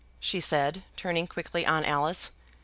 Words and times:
she 0.19 0.39
said, 0.39 0.81
turning 0.97 1.27
quickly 1.27 1.63
on 1.63 1.85
Alice. 1.85 2.31